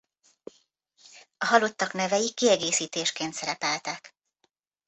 [1.37, 4.15] A halottak nevei kiegészítésként szerepeltek.